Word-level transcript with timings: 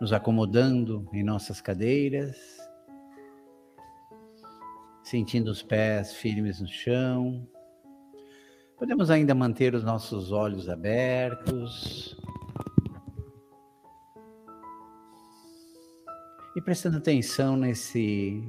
nos 0.00 0.12
acomodando 0.12 1.08
em 1.12 1.22
nossas 1.22 1.60
cadeiras, 1.60 2.36
sentindo 5.02 5.50
os 5.50 5.62
pés 5.62 6.14
firmes 6.14 6.60
no 6.60 6.68
chão. 6.68 7.46
Podemos 8.76 9.10
ainda 9.10 9.34
manter 9.34 9.74
os 9.74 9.82
nossos 9.82 10.30
olhos 10.30 10.68
abertos. 10.68 12.16
E 16.56 16.60
prestando 16.60 16.98
atenção 16.98 17.56
nesse 17.56 18.42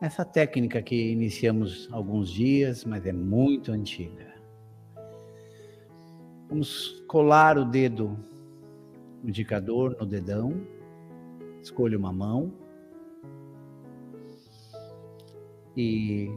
nessa 0.00 0.24
técnica 0.24 0.82
que 0.82 1.12
iniciamos 1.12 1.88
alguns 1.90 2.30
dias, 2.30 2.84
mas 2.84 3.06
é 3.06 3.12
muito 3.12 3.72
antiga. 3.72 4.34
Vamos 6.48 7.02
colar 7.08 7.56
o 7.56 7.64
dedo 7.64 8.18
indicador 9.24 9.96
no 9.98 10.06
dedão. 10.06 10.66
Escolha 11.62 11.98
uma 11.98 12.12
mão. 12.12 12.52
E 15.76 16.30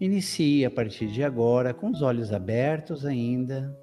inicie 0.00 0.64
a 0.64 0.70
partir 0.70 1.08
de 1.08 1.24
agora 1.24 1.72
com 1.74 1.90
os 1.90 2.02
olhos 2.02 2.32
abertos 2.32 3.04
ainda, 3.04 3.76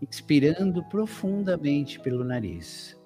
expirando 0.00 0.84
profundamente 0.84 1.98
pelo 1.98 2.22
nariz. 2.22 2.96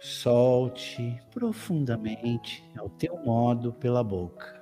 Solte 0.00 1.18
profundamente 1.30 2.64
ao 2.76 2.90
teu 2.90 3.16
modo 3.24 3.72
pela 3.72 4.02
boca. 4.02 4.57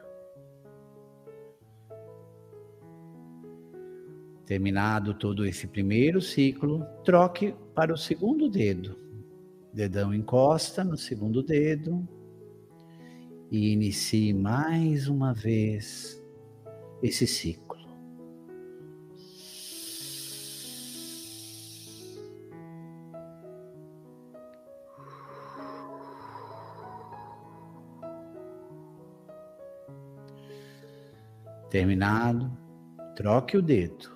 Terminado 4.47 5.13
todo 5.13 5.45
esse 5.45 5.67
primeiro 5.67 6.23
ciclo, 6.23 6.87
troque 7.05 7.53
para 7.75 7.93
o 7.93 7.97
segundo 7.97 8.49
dedo. 8.49 8.97
Dedão 9.75 10.15
encosta 10.15 10.85
no 10.85 10.97
segundo 10.97 11.43
dedo 11.43 12.09
e 13.51 13.73
inicie 13.73 14.33
mais 14.33 15.09
uma 15.09 15.35
vez 15.35 16.25
esse 17.03 17.27
ciclo. 17.27 17.67
Terminado, 31.69 32.57
troque 33.17 33.57
o 33.57 33.63
dedo 33.63 34.16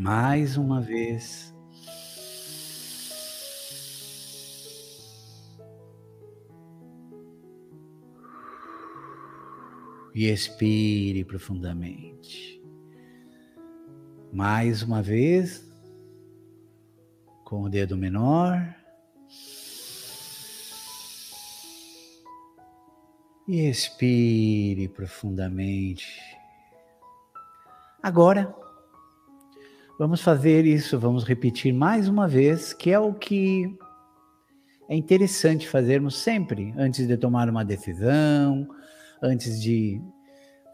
mais 0.00 0.56
uma 0.56 0.80
vez. 0.80 1.54
E 10.14 10.26
expire 10.26 11.22
profundamente. 11.24 12.62
Mais 14.32 14.82
uma 14.82 15.02
vez, 15.02 15.70
com 17.44 17.64
o 17.64 17.68
dedo 17.68 17.94
menor. 17.94 18.74
E 23.46 23.68
expire 23.68 24.88
profundamente. 24.88 26.06
Agora, 28.02 28.54
Vamos 30.00 30.22
fazer 30.22 30.64
isso, 30.64 30.98
vamos 30.98 31.24
repetir 31.24 31.74
mais 31.74 32.08
uma 32.08 32.26
vez, 32.26 32.72
que 32.72 32.90
é 32.90 32.98
o 32.98 33.12
que 33.12 33.70
é 34.88 34.96
interessante 34.96 35.68
fazermos 35.68 36.16
sempre, 36.16 36.72
antes 36.74 37.06
de 37.06 37.18
tomar 37.18 37.50
uma 37.50 37.62
decisão, 37.62 38.66
antes 39.22 39.60
de 39.60 40.00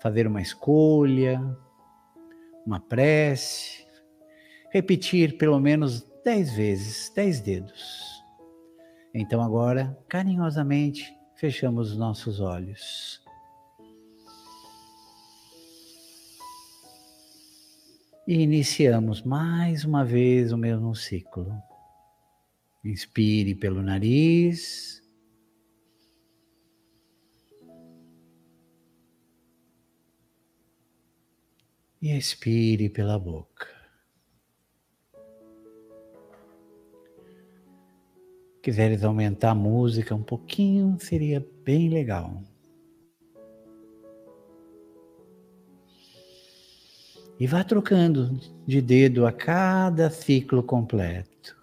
fazer 0.00 0.28
uma 0.28 0.40
escolha, 0.40 1.42
uma 2.64 2.78
prece. 2.78 3.84
Repetir 4.70 5.36
pelo 5.36 5.58
menos 5.58 6.06
dez 6.24 6.52
vezes, 6.52 7.12
dez 7.12 7.40
dedos. 7.40 8.22
Então 9.12 9.42
agora, 9.42 9.98
carinhosamente, 10.08 11.12
fechamos 11.34 11.90
os 11.90 11.98
nossos 11.98 12.38
olhos. 12.38 13.25
E 18.26 18.42
iniciamos 18.42 19.22
mais 19.22 19.84
uma 19.84 20.04
vez 20.04 20.50
o 20.50 20.58
mesmo 20.58 20.92
ciclo. 20.96 21.62
Inspire 22.84 23.54
pelo 23.54 23.80
nariz. 23.80 25.00
E 32.02 32.10
expire 32.10 32.90
pela 32.90 33.16
boca. 33.16 33.68
Quiseres 38.60 39.04
aumentar 39.04 39.52
a 39.52 39.54
música 39.54 40.12
um 40.16 40.22
pouquinho, 40.24 40.98
seria 40.98 41.46
bem 41.64 41.88
legal. 41.88 42.42
E 47.38 47.46
vá 47.46 47.62
trocando 47.62 48.40
de 48.66 48.80
dedo 48.80 49.26
a 49.26 49.32
cada 49.32 50.08
ciclo 50.08 50.62
completo. 50.62 51.56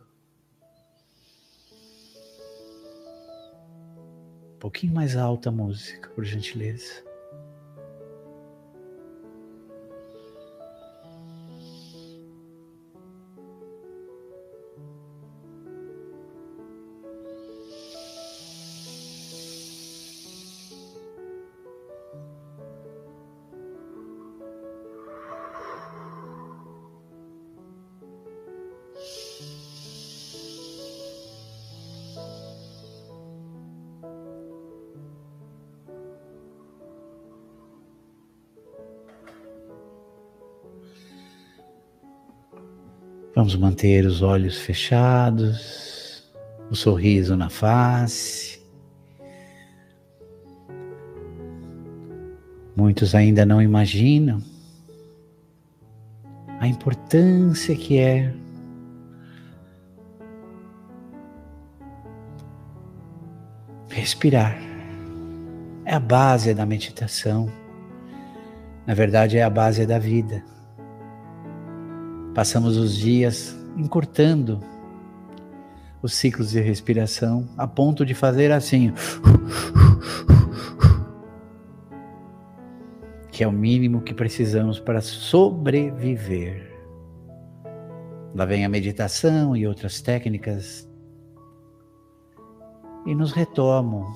Um 4.55 4.59
pouquinho 4.59 4.93
mais 4.93 5.15
alta 5.15 5.49
a 5.49 5.51
música, 5.51 6.09
por 6.09 6.23
gentileza. 6.23 7.12
Vamos 43.35 43.55
manter 43.55 44.05
os 44.05 44.21
olhos 44.21 44.59
fechados, 44.59 46.23
o 46.69 46.75
sorriso 46.75 47.35
na 47.35 47.49
face. 47.49 48.61
Muitos 52.75 53.15
ainda 53.15 53.43
não 53.45 53.61
imaginam 53.61 54.41
a 56.59 56.67
importância 56.67 57.75
que 57.75 57.97
é 57.97 58.33
respirar. 63.89 64.57
É 65.85 65.95
a 65.95 65.99
base 65.99 66.53
da 66.53 66.65
meditação. 66.65 67.51
Na 68.85 68.93
verdade, 68.93 69.37
é 69.37 69.43
a 69.43 69.49
base 69.49 69.85
da 69.85 69.97
vida. 69.97 70.43
Passamos 72.33 72.77
os 72.77 72.95
dias 72.97 73.55
encurtando 73.77 74.59
os 76.01 76.15
ciclos 76.15 76.49
de 76.49 76.59
respiração 76.59 77.47
a 77.55 77.67
ponto 77.67 78.03
de 78.03 78.15
fazer 78.15 78.51
assim, 78.51 78.91
que 83.31 83.43
é 83.43 83.47
o 83.47 83.51
mínimo 83.51 84.01
que 84.01 84.15
precisamos 84.15 84.79
para 84.79 84.99
sobreviver. 84.99 86.73
Lá 88.33 88.45
vem 88.45 88.65
a 88.65 88.69
meditação 88.69 89.55
e 89.55 89.67
outras 89.67 90.01
técnicas 90.01 90.89
e 93.05 93.13
nos 93.13 93.31
retomam, 93.31 94.11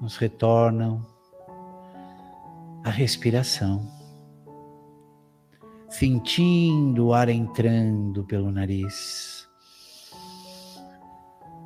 nos 0.00 0.16
retornam 0.16 1.06
a 2.82 2.90
respiração 2.90 3.93
sentindo 5.98 7.06
o 7.06 7.14
ar 7.14 7.28
entrando 7.28 8.24
pelo 8.24 8.50
nariz. 8.50 9.48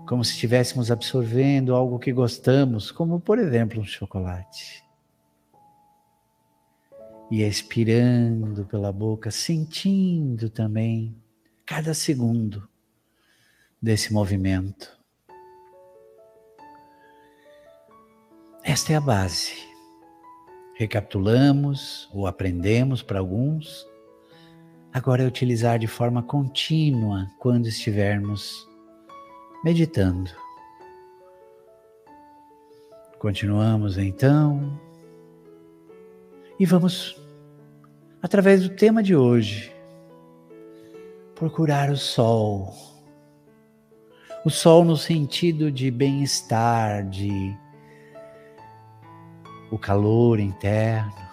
Como 0.07 0.25
se 0.25 0.33
estivéssemos 0.33 0.91
absorvendo 0.91 1.75
algo 1.75 1.99
que 1.99 2.13
gostamos, 2.13 2.91
como 2.91 3.21
por 3.21 3.39
exemplo 3.39 3.81
um 3.81 3.85
chocolate. 3.85 4.89
e 7.31 7.43
expirando 7.43 8.65
pela 8.65 8.91
boca, 8.91 9.31
sentindo 9.31 10.49
também 10.49 11.15
cada 11.67 11.93
segundo 11.93 12.69
desse 13.81 14.13
movimento. 14.13 14.99
Esta 18.65 18.93
é 18.93 18.97
a 18.97 19.01
base. 19.01 19.53
Recapitulamos 20.77 22.09
ou 22.13 22.27
aprendemos 22.27 23.03
para 23.03 23.19
alguns. 23.19 23.88
Agora 24.93 25.23
é 25.23 25.27
utilizar 25.27 25.79
de 25.79 25.87
forma 25.87 26.23
contínua 26.23 27.31
quando 27.39 27.67
estivermos 27.67 28.67
meditando. 29.63 30.31
Continuamos 33.19 33.99
então 33.99 34.81
e 36.59 36.65
vamos, 36.65 37.21
através 38.23 38.63
do 38.63 38.75
tema 38.75 39.03
de 39.03 39.15
hoje, 39.15 39.73
procurar 41.35 41.91
o 41.91 41.97
sol. 41.97 42.75
O 44.45 44.51
sol 44.51 44.85
no 44.85 44.97
sentido 44.97 45.71
de 45.71 45.91
bem-estar, 45.91 47.09
de 47.09 47.57
o 49.71 49.79
calor 49.79 50.41
interno, 50.41 51.28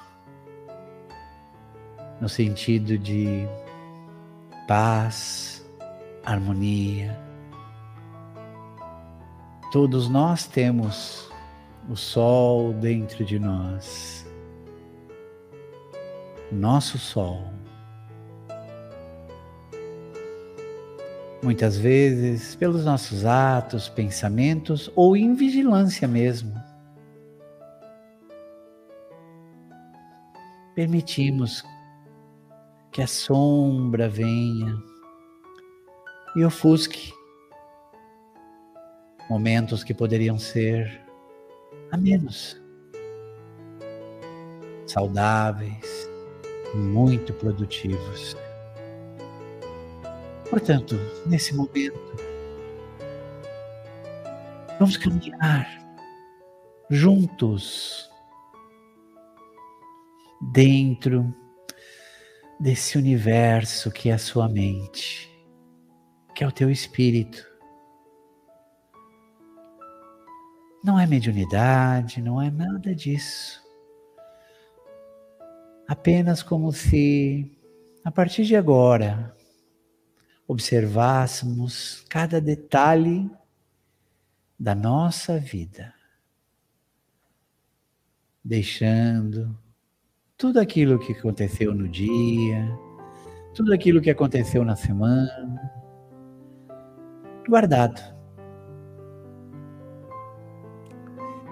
no 2.20 2.30
sentido 2.30 2.98
de 2.98 3.48
paz, 4.68 5.66
harmonia. 6.24 7.20
Todos 9.72 10.10
nós 10.10 10.48
temos 10.48 11.30
o 11.90 11.96
sol 11.96 12.74
dentro 12.74 13.24
de 13.26 13.38
nós 13.38 14.26
nosso 16.52 16.98
sol. 16.98 17.44
Muitas 21.44 21.78
vezes, 21.78 22.56
pelos 22.56 22.86
nossos 22.86 23.26
atos, 23.26 23.88
pensamentos 23.88 24.92
ou 24.96 25.16
em 25.16 25.36
vigilância 25.36 26.08
mesmo, 26.08 26.56
permitimos 30.74 31.64
que 32.96 33.02
a 33.02 33.08
sombra 33.08 34.08
venha 34.08 34.82
e 36.34 36.46
ofusque 36.46 37.14
momentos 39.30 39.84
que 39.84 39.94
poderiam 39.94 40.40
ser 40.40 41.06
a 41.92 41.98
menos 41.98 42.58
saudáveis, 44.88 46.10
muito 46.74 47.34
produtivos. 47.34 48.38
Portanto, 50.50 50.96
nesse 51.26 51.54
momento, 51.54 52.00
vamos 54.80 54.96
caminhar 54.96 55.68
juntos 56.90 58.10
dentro 60.54 61.36
desse 62.60 62.98
universo 62.98 63.92
que 63.92 64.10
é 64.10 64.14
a 64.14 64.18
sua 64.18 64.48
mente, 64.48 65.30
que 66.34 66.44
é 66.44 66.48
o 66.48 66.52
teu 66.52 66.70
espírito. 66.70 67.46
Não 70.84 71.00
é 71.00 71.08
mediunidade, 71.08 72.22
não 72.22 72.42
é 72.42 72.52
nada 72.52 72.94
disso 72.94 73.66
apenas 75.88 76.42
como 76.42 76.72
se, 76.72 77.52
a 78.04 78.12
partir 78.12 78.44
de 78.46 78.56
agora, 78.56 79.36
observássemos 80.48 82.04
cada 82.10 82.42
detalhe 82.42 83.30
da 84.60 84.74
nossa 84.74 85.38
vida, 85.40 85.94
deixando 88.44 89.58
tudo 90.38 90.60
aquilo 90.60 91.00
que 91.00 91.14
aconteceu 91.14 91.74
no 91.74 91.88
dia, 91.88 92.78
tudo 93.54 93.74
aquilo 93.74 94.02
que 94.02 94.10
aconteceu 94.10 94.66
na 94.66 94.76
semana, 94.76 95.72
guardado. 97.48 98.02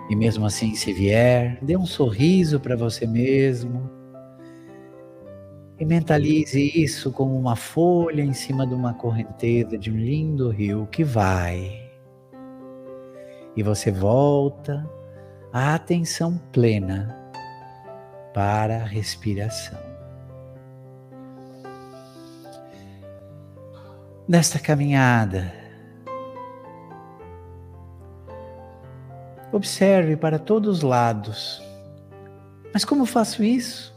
E 0.09 0.15
mesmo 0.15 0.45
assim, 0.45 0.75
se 0.75 0.91
vier, 0.91 1.57
dê 1.61 1.77
um 1.77 1.85
sorriso 1.85 2.59
para 2.59 2.75
você 2.75 3.07
mesmo 3.07 3.89
e 5.79 5.85
mentalize 5.85 6.61
isso 6.75 7.11
como 7.11 7.37
uma 7.37 7.55
folha 7.55 8.21
em 8.21 8.33
cima 8.33 8.67
de 8.67 8.73
uma 8.73 8.93
correnteza 8.93 9.77
de 9.77 9.89
um 9.89 9.95
lindo 9.95 10.49
rio 10.49 10.87
que 10.91 11.05
vai. 11.05 11.89
E 13.55 13.63
você 13.63 13.91
volta 13.91 14.87
a 15.53 15.73
atenção 15.73 16.37
plena 16.51 17.22
para 18.33 18.77
a 18.77 18.85
respiração. 18.85 19.79
Nesta 24.27 24.57
caminhada, 24.57 25.53
observe 29.51 30.17
para 30.17 30.39
todos 30.39 30.77
os 30.77 30.81
lados. 30.81 31.61
Mas 32.73 32.83
como 32.83 33.05
faço 33.05 33.43
isso? 33.43 33.93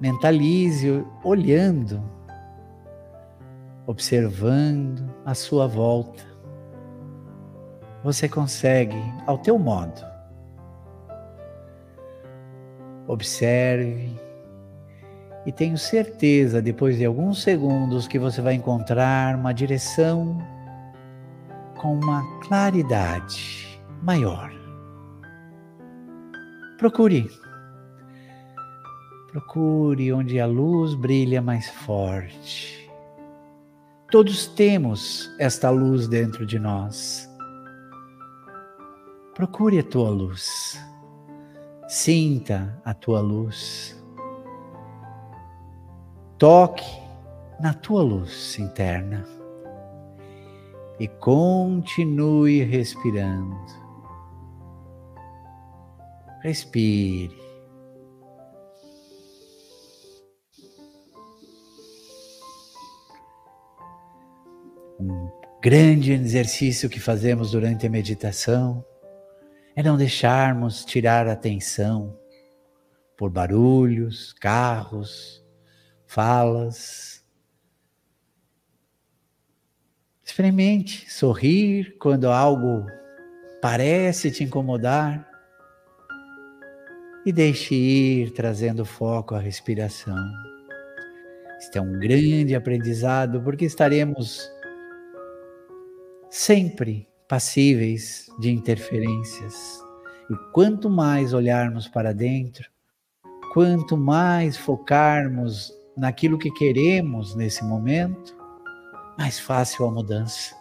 Mentalize 0.00 1.04
olhando, 1.22 2.02
observando 3.86 5.08
a 5.24 5.34
sua 5.34 5.68
volta. 5.68 6.24
Você 8.02 8.28
consegue 8.28 9.00
ao 9.26 9.38
teu 9.38 9.56
modo. 9.58 10.11
Observe 13.06 14.16
e 15.44 15.50
tenho 15.50 15.76
certeza, 15.76 16.62
depois 16.62 16.96
de 16.96 17.04
alguns 17.04 17.42
segundos, 17.42 18.06
que 18.06 18.18
você 18.18 18.40
vai 18.40 18.54
encontrar 18.54 19.34
uma 19.34 19.52
direção 19.52 20.38
com 21.76 21.94
uma 21.94 22.22
claridade 22.40 23.80
maior. 24.02 24.52
Procure 26.78 27.28
Procure 29.32 30.12
onde 30.12 30.38
a 30.38 30.44
luz 30.44 30.94
brilha 30.94 31.40
mais 31.40 31.66
forte. 31.70 32.86
Todos 34.10 34.46
temos 34.46 35.34
esta 35.38 35.70
luz 35.70 36.06
dentro 36.06 36.44
de 36.44 36.58
nós. 36.58 37.26
Procure 39.34 39.78
a 39.78 39.82
tua 39.82 40.10
luz. 40.10 40.78
Sinta 41.94 42.80
a 42.86 42.94
tua 42.94 43.20
luz. 43.20 44.02
Toque 46.38 46.90
na 47.60 47.74
tua 47.74 48.02
luz 48.02 48.58
interna 48.58 49.26
e 50.98 51.06
continue 51.06 52.62
respirando. 52.62 53.54
Respire. 56.40 57.36
Um 64.98 65.30
grande 65.62 66.12
exercício 66.12 66.88
que 66.88 66.98
fazemos 66.98 67.50
durante 67.50 67.86
a 67.86 67.90
meditação 67.90 68.82
é 69.74 69.82
não 69.82 69.96
deixarmos 69.96 70.84
tirar 70.84 71.26
a 71.26 71.32
atenção 71.32 72.18
por 73.16 73.30
barulhos, 73.30 74.32
carros, 74.34 75.44
falas. 76.06 77.24
Experimente 80.24 81.10
sorrir 81.10 81.96
quando 81.98 82.28
algo 82.28 82.86
parece 83.60 84.30
te 84.30 84.44
incomodar 84.44 85.28
e 87.24 87.32
deixe 87.32 87.74
ir 87.74 88.32
trazendo 88.32 88.84
foco 88.84 89.34
à 89.34 89.38
respiração. 89.38 90.18
Este 91.58 91.78
é 91.78 91.80
um 91.80 91.92
grande 91.92 92.54
aprendizado 92.54 93.40
porque 93.40 93.64
estaremos 93.64 94.50
sempre 96.28 97.11
passíveis 97.32 98.30
de 98.38 98.50
interferências. 98.50 99.82
E 100.30 100.36
quanto 100.52 100.90
mais 100.90 101.32
olharmos 101.32 101.88
para 101.88 102.12
dentro, 102.12 102.68
quanto 103.54 103.96
mais 103.96 104.58
focarmos 104.58 105.72
naquilo 105.96 106.38
que 106.38 106.50
queremos 106.50 107.34
nesse 107.34 107.64
momento, 107.64 108.36
mais 109.16 109.40
fácil 109.40 109.86
a 109.86 109.90
mudança. 109.90 110.54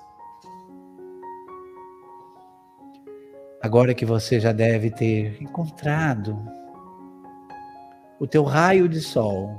Agora 3.61 3.93
que 3.93 4.05
você 4.05 4.39
já 4.39 4.53
deve 4.53 4.91
ter 4.91 5.43
encontrado 5.43 6.41
o 8.17 8.25
teu 8.25 8.45
raio 8.45 8.87
de 8.87 9.01
sol. 9.01 9.57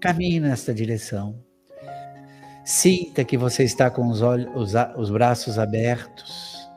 Caminhe 0.00 0.40
nesta 0.40 0.74
direção. 0.74 1.45
Sinta 2.66 3.24
que 3.24 3.38
você 3.38 3.62
está 3.62 3.88
com 3.88 4.08
os, 4.08 4.22
olhos, 4.22 4.50
os, 4.56 4.74
os 4.96 5.08
braços 5.08 5.56
abertos. 5.56 6.68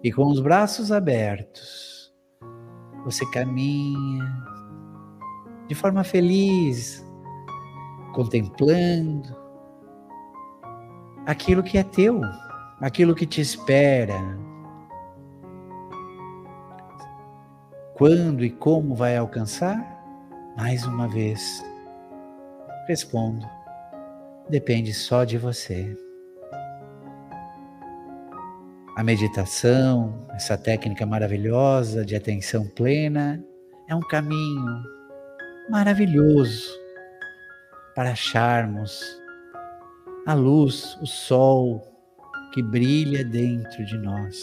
E 0.00 0.12
com 0.12 0.26
os 0.26 0.38
braços 0.38 0.92
abertos, 0.92 2.14
você 3.04 3.28
caminha 3.32 4.24
de 5.66 5.74
forma 5.74 6.04
feliz, 6.04 7.04
contemplando 8.14 9.36
aquilo 11.26 11.64
que 11.64 11.78
é 11.78 11.82
teu, 11.82 12.20
aquilo 12.80 13.12
que 13.12 13.26
te 13.26 13.40
espera. 13.40 14.38
Quando 17.94 18.44
e 18.44 18.50
como 18.50 18.94
vai 18.94 19.16
alcançar? 19.16 19.84
Mais 20.56 20.86
uma 20.86 21.08
vez, 21.08 21.60
respondo 22.86 23.61
depende 24.52 24.92
só 24.92 25.24
de 25.24 25.38
você. 25.38 25.96
A 28.94 29.02
meditação, 29.02 30.26
essa 30.34 30.58
técnica 30.58 31.06
maravilhosa 31.06 32.04
de 32.04 32.14
atenção 32.14 32.68
plena, 32.68 33.42
é 33.88 33.94
um 33.94 34.02
caminho 34.02 34.82
maravilhoso 35.70 36.70
para 37.94 38.10
acharmos 38.10 39.02
a 40.26 40.34
luz, 40.34 40.98
o 41.00 41.06
sol 41.06 41.82
que 42.52 42.62
brilha 42.62 43.24
dentro 43.24 43.86
de 43.86 43.96
nós. 43.96 44.36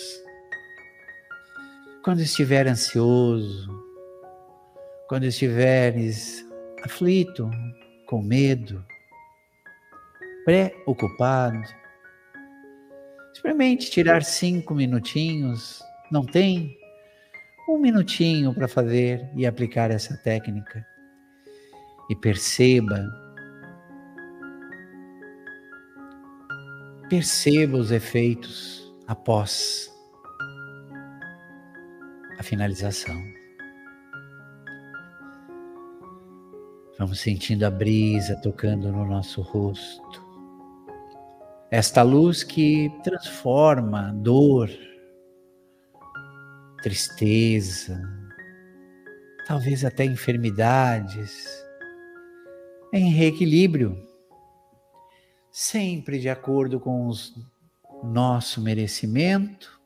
Quando 2.03 2.21
estiver 2.21 2.65
ansioso, 2.67 3.69
quando 5.07 5.25
estiveres 5.25 6.43
aflito, 6.83 7.47
com 8.07 8.23
medo, 8.23 8.83
preocupado. 10.49 11.61
Experimente 13.31 13.91
tirar 13.91 14.23
cinco 14.23 14.73
minutinhos. 14.73 15.79
Não 16.11 16.25
tem? 16.25 16.75
Um 17.69 17.77
minutinho 17.77 18.51
para 18.51 18.67
fazer 18.67 19.29
e 19.35 19.45
aplicar 19.45 19.91
essa 19.91 20.17
técnica. 20.17 20.83
E 22.09 22.15
perceba, 22.15 22.99
perceba 27.07 27.77
os 27.77 27.91
efeitos 27.91 28.91
após 29.05 29.93
a 32.39 32.41
finalização. 32.41 33.21
Vamos 36.97 37.19
sentindo 37.19 37.63
a 37.65 37.69
brisa 37.69 38.35
tocando 38.37 38.91
no 38.91 39.05
nosso 39.05 39.43
rosto. 39.43 40.28
Esta 41.71 42.01
luz 42.01 42.43
que 42.43 42.89
transforma 43.03 44.11
dor, 44.11 44.71
tristeza, 46.81 48.01
talvez 49.45 49.85
até 49.85 50.03
enfermidades, 50.03 51.47
em 52.91 53.11
reequilíbrio, 53.11 54.03
sempre 55.51 56.17
de 56.17 56.27
acordo 56.27 56.79
com 56.79 57.07
o 57.07 58.05
nosso 58.05 58.59
merecimento 58.61 59.79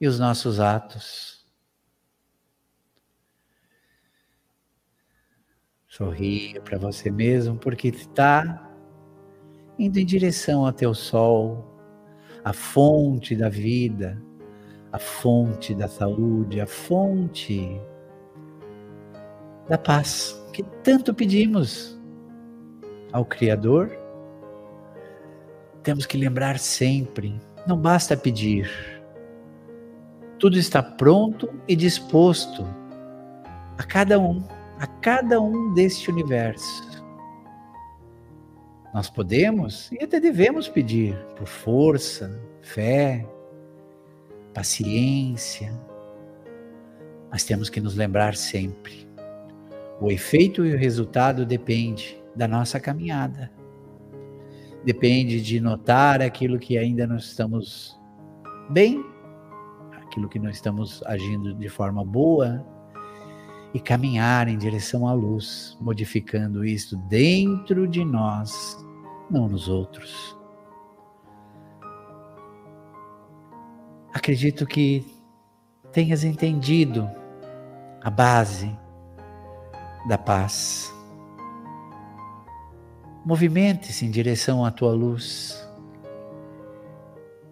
e 0.00 0.08
os 0.08 0.18
nossos 0.18 0.58
atos. 0.58 1.46
Sorria 5.86 6.62
para 6.62 6.78
você 6.78 7.10
mesmo, 7.10 7.58
porque 7.58 7.88
está 7.88 8.65
indo 9.78 9.98
em 9.98 10.04
direção 10.06 10.64
ao 10.64 10.72
teu 10.72 10.94
sol, 10.94 11.64
a 12.44 12.52
fonte 12.52 13.34
da 13.34 13.48
vida, 13.48 14.22
a 14.92 14.98
fonte 14.98 15.74
da 15.74 15.88
saúde, 15.88 16.60
a 16.60 16.66
fonte 16.66 17.80
da 19.68 19.76
paz 19.76 20.42
que 20.52 20.62
tanto 20.82 21.12
pedimos 21.12 22.00
ao 23.12 23.24
Criador. 23.24 23.90
Temos 25.82 26.06
que 26.06 26.16
lembrar 26.16 26.58
sempre, 26.58 27.38
não 27.66 27.76
basta 27.76 28.16
pedir. 28.16 28.70
Tudo 30.38 30.58
está 30.58 30.82
pronto 30.82 31.52
e 31.66 31.74
disposto 31.74 32.66
a 33.78 33.82
cada 33.82 34.18
um, 34.18 34.42
a 34.78 34.86
cada 34.86 35.40
um 35.40 35.74
deste 35.74 36.10
universo. 36.10 36.95
Nós 38.96 39.10
podemos 39.10 39.92
e 39.92 40.02
até 40.02 40.18
devemos 40.18 40.68
pedir 40.68 41.14
por 41.36 41.46
força, 41.46 42.40
fé, 42.62 43.28
paciência, 44.54 45.70
mas 47.30 47.44
temos 47.44 47.68
que 47.68 47.78
nos 47.78 47.94
lembrar 47.94 48.34
sempre. 48.34 49.06
O 50.00 50.10
efeito 50.10 50.64
e 50.64 50.74
o 50.74 50.78
resultado 50.78 51.44
depende 51.44 52.18
da 52.34 52.48
nossa 52.48 52.80
caminhada. 52.80 53.52
Depende 54.82 55.42
de 55.42 55.60
notar 55.60 56.22
aquilo 56.22 56.58
que 56.58 56.78
ainda 56.78 57.06
não 57.06 57.18
estamos 57.18 58.00
bem, 58.70 59.04
aquilo 59.92 60.26
que 60.26 60.38
não 60.38 60.48
estamos 60.48 61.02
agindo 61.04 61.52
de 61.52 61.68
forma 61.68 62.02
boa 62.02 62.64
e 63.74 63.78
caminhar 63.78 64.48
em 64.48 64.56
direção 64.56 65.06
à 65.06 65.12
luz, 65.12 65.76
modificando 65.82 66.64
isto 66.64 66.96
dentro 67.10 67.86
de 67.86 68.02
nós 68.02 68.85
não 69.30 69.48
nos 69.48 69.68
outros. 69.68 70.36
Acredito 74.12 74.66
que 74.66 75.04
tenhas 75.92 76.24
entendido 76.24 77.08
a 78.02 78.10
base 78.10 78.74
da 80.08 80.16
paz. 80.16 80.92
Movimente-se 83.24 84.06
em 84.06 84.10
direção 84.10 84.64
à 84.64 84.70
tua 84.70 84.92
luz, 84.92 85.68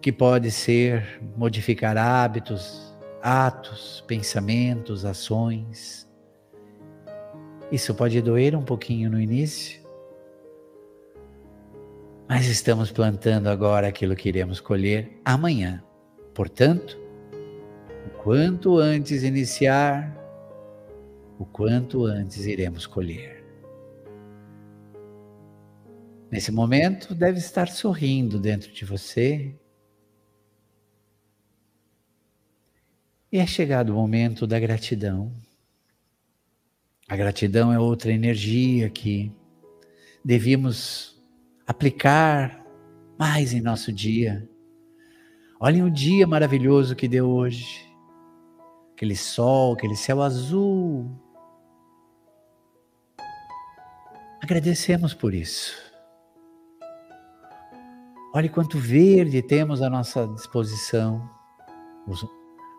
que 0.01 0.11
pode 0.11 0.49
ser 0.49 1.21
modificar 1.35 1.97
hábitos, 1.97 2.95
atos, 3.21 4.03
pensamentos, 4.07 5.03
ações. 5.03 6.09
Isso 7.71 7.93
pode 7.93 8.21
doer 8.21 8.55
um 8.55 8.63
pouquinho 8.63 9.09
no 9.09 9.19
início, 9.19 9.84
mas 12.27 12.47
estamos 12.47 12.91
plantando 12.91 13.47
agora 13.47 13.87
aquilo 13.87 14.15
que 14.15 14.29
iremos 14.29 14.59
colher 14.59 15.19
amanhã. 15.23 15.83
Portanto, 16.33 16.97
o 18.07 18.09
quanto 18.23 18.77
antes 18.77 19.23
iniciar, 19.23 20.15
o 21.37 21.45
quanto 21.45 22.05
antes 22.05 22.45
iremos 22.45 22.87
colher. 22.87 23.43
Nesse 26.31 26.51
momento, 26.51 27.13
deve 27.13 27.37
estar 27.37 27.67
sorrindo 27.67 28.39
dentro 28.39 28.71
de 28.71 28.83
você. 28.83 29.55
E 33.31 33.37
é 33.37 33.45
chegado 33.45 33.91
o 33.91 33.95
momento 33.95 34.47
da 34.47 34.59
gratidão. 34.59 35.31
A 37.07 37.15
gratidão 37.15 37.71
é 37.71 37.79
outra 37.79 38.11
energia 38.11 38.89
que 38.89 39.31
devíamos 40.23 41.14
aplicar 41.67 42.63
mais 43.17 43.53
em 43.53 43.61
nosso 43.61 43.91
dia. 43.91 44.47
Olhem 45.59 45.83
o 45.83 45.89
dia 45.89 46.27
maravilhoso 46.27 46.95
que 46.95 47.07
deu 47.07 47.29
hoje. 47.29 47.85
Aquele 48.93 49.15
sol, 49.15 49.73
aquele 49.73 49.95
céu 49.95 50.21
azul. 50.21 51.09
Agradecemos 54.41 55.13
por 55.13 55.33
isso. 55.33 55.73
Olhe 58.33 58.49
quanto 58.49 58.77
verde 58.77 59.41
temos 59.41 59.81
à 59.81 59.89
nossa 59.89 60.27
disposição. 60.27 61.27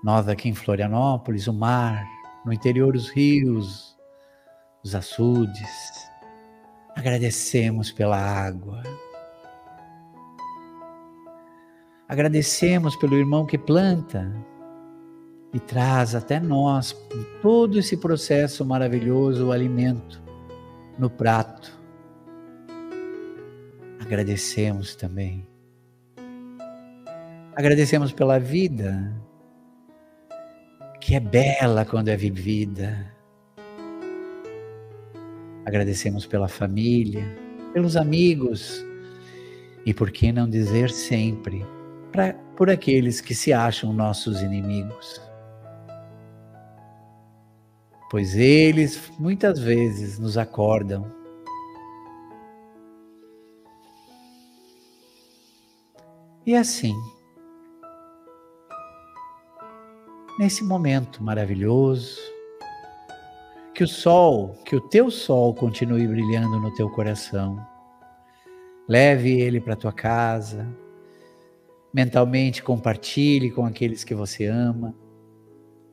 nós 0.04 0.28
aqui 0.28 0.48
em 0.48 0.54
Florianópolis, 0.54 1.46
o 1.46 1.52
mar, 1.52 2.06
no 2.44 2.52
interior 2.52 2.94
os 2.94 3.08
rios, 3.08 3.96
os 4.84 4.94
açudes. 4.94 6.10
Agradecemos 6.96 7.92
pela 7.92 8.16
água. 8.16 8.82
Agradecemos 12.08 12.96
pelo 12.96 13.16
irmão 13.16 13.44
que 13.44 13.58
planta 13.58 14.32
e 15.52 15.60
traz 15.60 16.14
até 16.14 16.40
nós, 16.40 16.96
todo 17.42 17.78
esse 17.78 17.98
processo 17.98 18.64
maravilhoso, 18.64 19.48
o 19.48 19.52
alimento 19.52 20.22
no 20.98 21.10
prato. 21.10 21.78
Agradecemos 24.00 24.96
também. 24.96 25.46
Agradecemos 27.54 28.10
pela 28.10 28.38
vida, 28.38 29.12
que 30.98 31.14
é 31.14 31.20
bela 31.20 31.84
quando 31.84 32.08
é 32.08 32.16
vivida 32.16 33.15
Agradecemos 35.66 36.24
pela 36.24 36.48
família, 36.48 37.26
pelos 37.74 37.96
amigos 37.96 38.82
e, 39.84 39.92
por 39.92 40.10
que 40.10 40.32
não 40.32 40.48
dizer 40.48 40.90
sempre, 40.90 41.66
pra, 42.10 42.32
por 42.56 42.70
aqueles 42.70 43.20
que 43.20 43.34
se 43.34 43.52
acham 43.52 43.92
nossos 43.92 44.40
inimigos. 44.40 45.20
Pois 48.10 48.34
eles 48.34 49.12
muitas 49.18 49.58
vezes 49.58 50.18
nos 50.18 50.38
acordam 50.38 51.14
E 56.46 56.54
assim, 56.54 56.94
nesse 60.38 60.62
momento 60.62 61.20
maravilhoso, 61.20 62.20
que 63.76 63.84
o 63.84 63.86
sol, 63.86 64.54
que 64.64 64.74
o 64.74 64.80
teu 64.80 65.10
sol 65.10 65.54
continue 65.54 66.08
brilhando 66.08 66.58
no 66.58 66.72
teu 66.72 66.88
coração. 66.88 67.62
Leve 68.88 69.38
ele 69.38 69.60
para 69.60 69.76
tua 69.76 69.92
casa. 69.92 70.66
Mentalmente 71.92 72.62
compartilhe 72.62 73.50
com 73.50 73.66
aqueles 73.66 74.02
que 74.02 74.14
você 74.14 74.46
ama. 74.46 74.94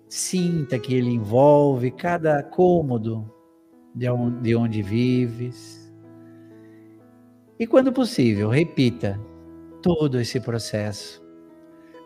Sinta 0.08 0.80
que 0.80 0.94
ele 0.94 1.10
envolve 1.10 1.92
cada 1.92 2.42
cômodo 2.42 3.30
de 3.94 4.10
onde, 4.10 4.40
de 4.40 4.56
onde 4.56 4.82
vives. 4.82 5.94
E 7.60 7.68
quando 7.68 7.92
possível, 7.92 8.48
repita 8.48 9.20
todo 9.82 10.22
esse 10.22 10.40
processo. 10.40 11.22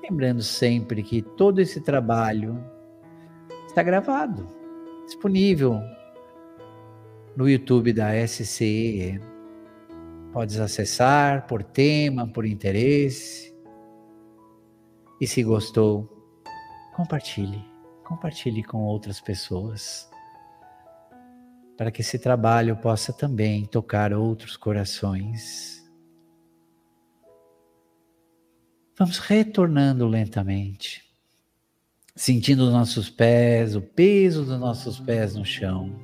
Lembrando 0.01 0.41
sempre 0.41 1.03
que 1.03 1.22
todo 1.22 1.60
esse 1.60 1.81
trabalho 1.81 2.60
está 3.67 3.84
gravado, 3.84 4.57
disponível 5.08 5.82
no 7.36 7.50
YouTube 7.50 7.94
da 7.94 8.10
SCE. 8.28 9.20
Podes 10.32 10.60
acessar 10.60 11.48
por 11.48 11.64
tema, 11.64 12.28
por 12.28 12.46
interesse. 12.46 13.56
E 15.20 15.26
se 15.26 15.42
gostou, 15.42 16.08
compartilhe. 16.96 17.64
Compartilhe 18.04 18.64
com 18.64 18.84
outras 18.84 19.20
pessoas. 19.20 20.10
Para 21.76 21.92
que 21.92 22.02
esse 22.02 22.20
trabalho 22.20 22.76
possa 22.78 23.12
também 23.12 23.66
tocar 23.66 24.14
outros 24.14 24.56
corações. 24.56 25.78
Vamos 28.98 29.20
retornando 29.20 30.08
lentamente, 30.08 31.07
sentindo 32.17 32.65
os 32.65 32.71
nossos 32.71 33.12
pés, 33.12 33.75
o 33.75 33.81
peso 33.81 34.43
dos 34.43 34.59
nossos 34.59 35.00
pés 35.00 35.36
no 35.36 35.45
chão. 35.45 35.95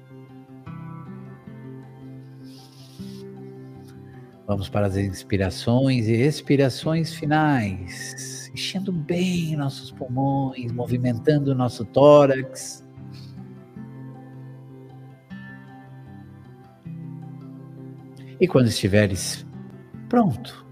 Vamos 4.45 4.69
para 4.69 4.85
as 4.85 4.95
inspirações 4.95 6.07
e 6.07 6.13
expirações 6.13 7.13
finais, 7.15 8.51
enchendo 8.53 8.91
bem 8.91 9.55
nossos 9.55 9.89
pulmões, 9.89 10.71
movimentando 10.71 11.51
o 11.51 11.55
nosso 11.55 11.83
tórax. 11.83 12.85
E 18.39 18.47
quando 18.47 18.67
estiveres 18.67 19.47
pronto, 20.09 20.63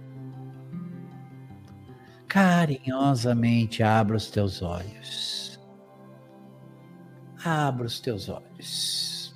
carinhosamente 2.31 3.83
abra 3.83 4.15
os 4.15 4.31
teus 4.31 4.61
olhos. 4.61 5.59
Abra 7.43 7.85
os 7.85 7.99
teus 7.99 8.29
olhos. 8.29 9.35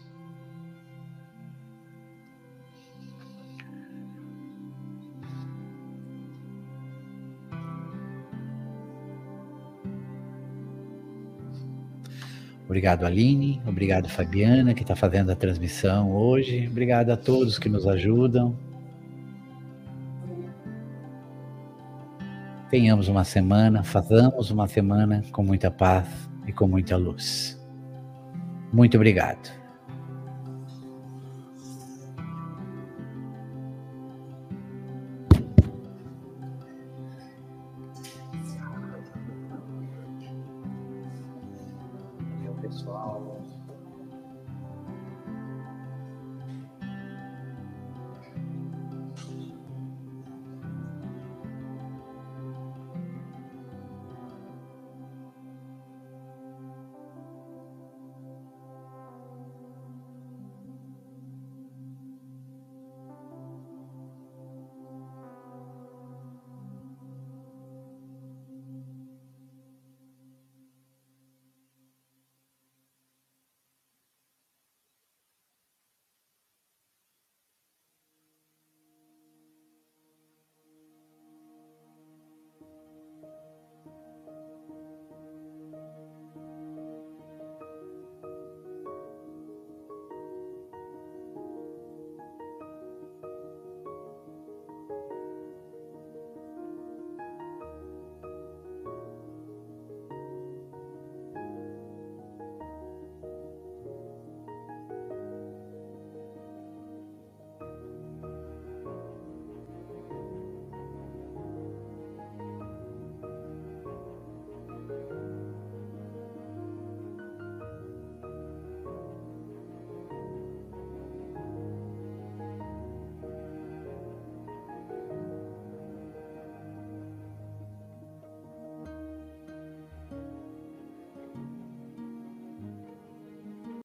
Obrigado, 12.63 13.05
Aline. 13.05 13.61
Obrigado, 13.67 14.07
Fabiana, 14.07 14.73
que 14.73 14.83
está 14.83 14.95
fazendo 14.95 15.33
a 15.33 15.35
transmissão 15.35 16.15
hoje. 16.15 16.65
Obrigado 16.71 17.09
a 17.09 17.17
todos 17.17 17.59
que 17.59 17.67
nos 17.67 17.85
ajudam. 17.85 18.57
Tenhamos 22.69 23.07
uma 23.07 23.23
semana, 23.23 23.83
façamos 23.83 24.51
uma 24.51 24.67
semana 24.67 25.23
com 25.31 25.43
muita 25.43 25.69
paz 25.71 26.07
e 26.47 26.51
com 26.51 26.67
muita 26.67 26.95
luz. 26.97 27.59
Muito 28.73 28.95
obrigado. 28.95 29.64